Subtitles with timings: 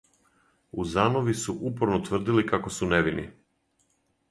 [0.83, 3.29] Узанови су упорно тврдили како су невини.